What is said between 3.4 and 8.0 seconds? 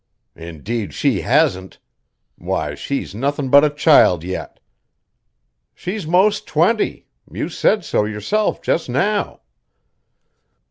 but a child yet." "She's most twenty. You said